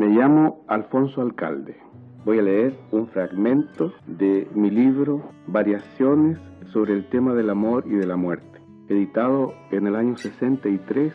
[0.00, 1.76] Me llamo Alfonso Alcalde.
[2.24, 6.38] Voy a leer un fragmento de mi libro Variaciones
[6.72, 11.12] sobre el tema del amor y de la muerte, editado en el año 63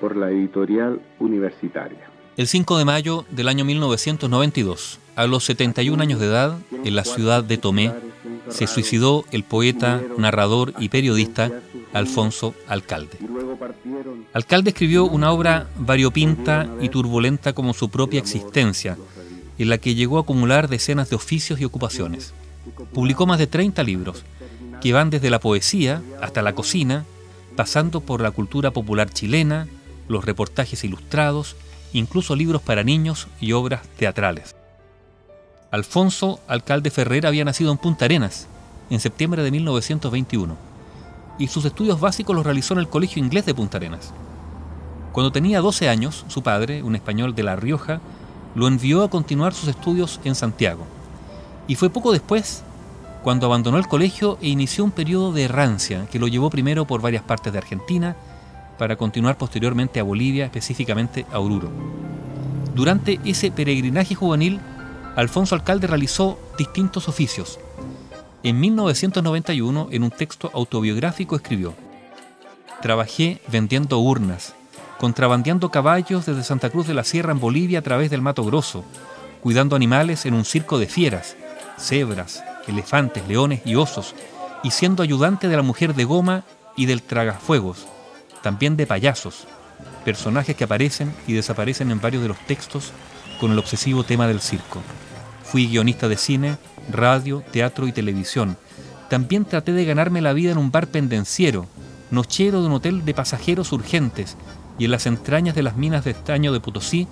[0.00, 2.08] por la editorial universitaria.
[2.38, 7.04] El 5 de mayo del año 1992, a los 71 años de edad, en la
[7.04, 7.92] ciudad de Tomé,
[8.48, 11.50] se suicidó el poeta, narrador y periodista
[11.92, 13.18] Alfonso Alcalde.
[14.32, 18.96] Alcalde escribió una obra variopinta y turbulenta como su propia existencia,
[19.58, 22.32] en la que llegó a acumular decenas de oficios y ocupaciones.
[22.92, 24.24] Publicó más de 30 libros,
[24.80, 27.04] que van desde la poesía hasta la cocina,
[27.56, 29.68] pasando por la cultura popular chilena,
[30.08, 31.56] los reportajes ilustrados,
[31.92, 34.54] incluso libros para niños y obras teatrales.
[35.70, 38.46] Alfonso Alcalde Ferrer había nacido en Punta Arenas,
[38.90, 40.71] en septiembre de 1921,
[41.42, 44.14] y sus estudios básicos los realizó en el Colegio Inglés de Punta Arenas.
[45.10, 48.00] Cuando tenía 12 años, su padre, un español de La Rioja,
[48.54, 50.84] lo envió a continuar sus estudios en Santiago.
[51.66, 52.62] Y fue poco después
[53.24, 57.00] cuando abandonó el colegio e inició un periodo de errancia que lo llevó primero por
[57.00, 58.14] varias partes de Argentina
[58.78, 61.70] para continuar posteriormente a Bolivia, específicamente a Oruro.
[62.72, 64.60] Durante ese peregrinaje juvenil,
[65.16, 67.58] Alfonso Alcalde realizó distintos oficios.
[68.44, 71.74] En 1991, en un texto autobiográfico, escribió,
[72.80, 74.56] Trabajé vendiendo urnas,
[74.98, 78.84] contrabandeando caballos desde Santa Cruz de la Sierra en Bolivia a través del Mato Grosso,
[79.40, 81.36] cuidando animales en un circo de fieras,
[81.78, 84.16] cebras, elefantes, leones y osos,
[84.64, 86.42] y siendo ayudante de la mujer de goma
[86.76, 87.86] y del tragafuegos,
[88.42, 89.46] también de payasos,
[90.04, 92.90] personajes que aparecen y desaparecen en varios de los textos
[93.38, 94.82] con el obsesivo tema del circo.
[95.44, 96.56] Fui guionista de cine,
[96.90, 98.56] radio, teatro y televisión.
[99.08, 101.66] También traté de ganarme la vida en un bar pendenciero,
[102.10, 104.36] nochero de un hotel de pasajeros urgentes,
[104.78, 107.06] y en las entrañas de las minas de estaño de Potosí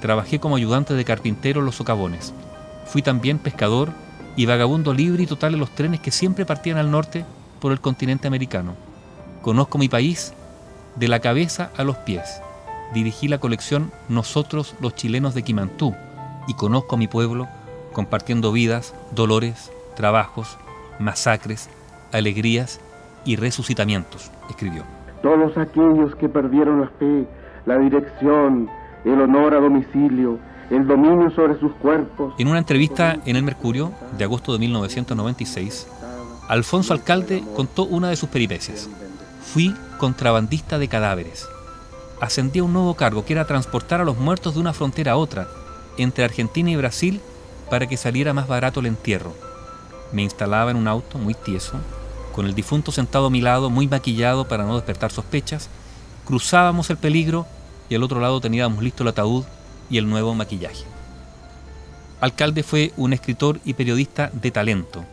[0.00, 2.34] trabajé como ayudante de carpintero en los socavones.
[2.86, 3.92] Fui también pescador
[4.36, 7.24] y vagabundo libre y total en los trenes que siempre partían al norte
[7.60, 8.74] por el continente americano.
[9.42, 10.34] Conozco mi país
[10.96, 12.40] de la cabeza a los pies.
[12.92, 15.94] Dirigí la colección Nosotros los chilenos de Quimantú
[16.46, 17.48] y conozco a mi pueblo
[17.94, 20.58] compartiendo vidas, dolores, trabajos,
[20.98, 21.70] masacres,
[22.12, 22.80] alegrías
[23.24, 24.84] y resucitamientos, escribió.
[25.22, 27.26] Todos aquellos que perdieron la fe,
[27.64, 28.68] la dirección,
[29.06, 30.38] el honor a domicilio,
[30.70, 32.34] el dominio sobre sus cuerpos.
[32.38, 35.88] En una entrevista en El Mercurio de agosto de 1996,
[36.48, 38.90] Alfonso Alcalde contó una de sus peripecias.
[39.42, 41.48] Fui contrabandista de cadáveres.
[42.20, 45.16] Ascendí a un nuevo cargo que era transportar a los muertos de una frontera a
[45.16, 45.48] otra,
[45.96, 47.20] entre Argentina y Brasil,
[47.70, 49.34] para que saliera más barato el entierro.
[50.12, 51.74] Me instalaba en un auto muy tieso,
[52.34, 55.68] con el difunto sentado a mi lado, muy maquillado para no despertar sospechas,
[56.24, 57.46] cruzábamos el peligro
[57.88, 59.44] y al otro lado teníamos listo el ataúd
[59.90, 60.84] y el nuevo maquillaje.
[62.20, 65.04] Alcalde fue un escritor y periodista de talento.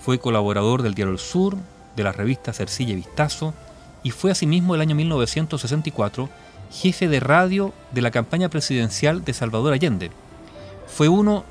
[0.00, 1.56] Fue colaborador del Diario El Sur,
[1.96, 3.52] de la revista Cercilla y Vistazo,
[4.02, 6.28] y fue asimismo el año 1964
[6.72, 10.10] jefe de radio de la campaña presidencial de Salvador Allende.
[10.86, 11.44] Fue uno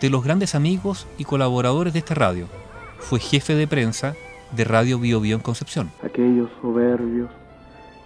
[0.00, 2.46] de los grandes amigos y colaboradores de esta radio.
[2.98, 4.14] Fue jefe de prensa
[4.54, 5.90] de Radio Bio Bio en Concepción.
[6.02, 7.30] Aquellos soberbios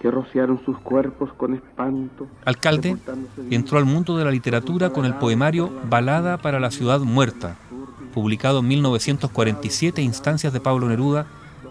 [0.00, 2.26] que rociaron sus cuerpos con espanto.
[2.44, 2.96] Alcalde
[3.50, 7.56] entró al mundo de la literatura con el poemario Balada para la ciudad muerta,
[8.14, 11.26] publicado en 1947 instancias de Pablo Neruda,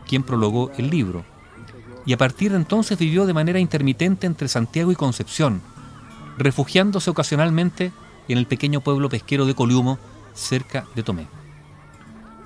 [0.07, 1.23] quien prologó el libro.
[2.05, 5.61] Y a partir de entonces vivió de manera intermitente entre Santiago y Concepción,
[6.37, 7.91] refugiándose ocasionalmente
[8.33, 9.99] en el pequeño pueblo pesquero de Coliumo,
[10.33, 11.27] cerca de Tomé.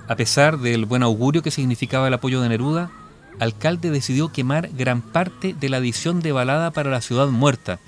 [0.07, 2.91] A pesar del buen augurio que significaba el apoyo de Neruda,
[3.39, 7.79] Alcalde decidió quemar gran parte de la edición de Balada para la Ciudad Muerta,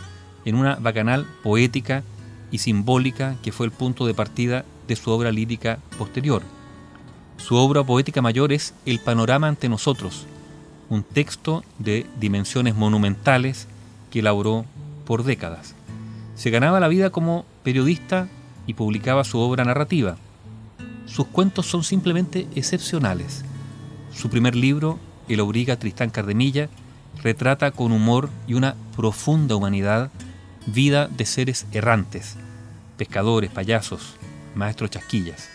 [0.44, 2.04] en una bacanal poética
[2.52, 6.44] y simbólica que fue el punto de partida de su obra lírica posterior.
[7.38, 10.26] Su obra poética mayor es El panorama ante nosotros,
[10.90, 13.68] un texto de dimensiones monumentales
[14.10, 14.66] que elaboró
[15.06, 15.76] por décadas.
[16.36, 18.28] Se ganaba la vida como periodista
[18.68, 20.18] y publicaba su obra narrativa.
[21.06, 23.46] Sus cuentos son simplemente excepcionales.
[24.14, 26.70] Su primer libro, el Auriga Tristán Cardemilla
[27.24, 30.12] retrata con humor y una profunda humanidad
[30.68, 32.36] vida de seres errantes,
[32.98, 34.16] pescadores, payasos,
[34.56, 35.50] maestros chasquillas.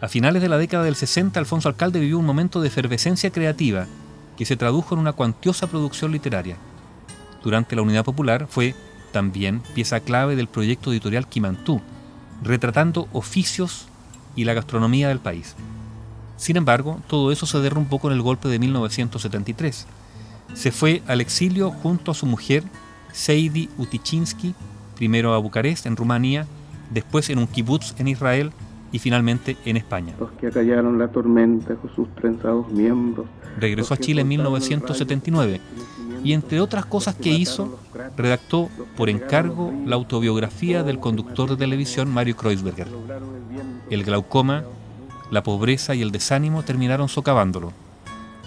[0.00, 3.86] A finales de la década del 60, Alfonso Alcalde vivió un momento de efervescencia creativa
[4.36, 6.56] que se tradujo en una cuantiosa producción literaria.
[7.42, 8.74] Durante la Unidad Popular fue
[9.12, 11.80] también pieza clave del proyecto editorial Quimantú,
[12.42, 13.86] retratando oficios
[14.36, 15.56] y la gastronomía del país.
[16.36, 19.86] Sin embargo, todo eso se derrumbó con el golpe de 1973.
[20.54, 22.64] Se fue al exilio junto a su mujer,
[23.12, 24.54] Seidi Utichinsky,
[24.96, 26.46] primero a Bucarest, en Rumanía,
[26.90, 28.52] después en un kibutz en Israel
[28.92, 30.14] y finalmente en España.
[30.18, 33.26] Los que acallaron la tormenta con sus trenzados miembros.
[33.58, 35.60] Regresó a Chile en 1979
[36.24, 37.78] y entre otras cosas que hizo,
[38.16, 42.88] redactó por encargo la autobiografía del conductor de televisión Mario Kreuzberger.
[43.90, 44.64] El glaucoma,
[45.30, 47.72] la pobreza y el desánimo terminaron socavándolo.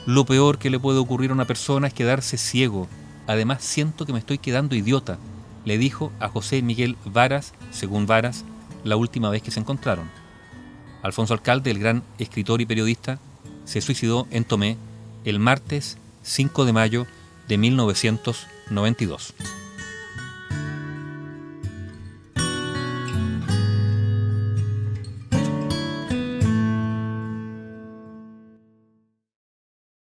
[0.05, 2.87] Lo peor que le puede ocurrir a una persona es quedarse ciego.
[3.25, 5.17] Además siento que me estoy quedando idiota,
[5.65, 8.43] le dijo a José Miguel Varas, según Varas,
[8.83, 10.09] la última vez que se encontraron.
[11.01, 13.19] Alfonso Alcalde, el gran escritor y periodista,
[13.65, 14.77] se suicidó en Tomé
[15.25, 17.07] el martes 5 de mayo
[17.47, 19.33] de 1992.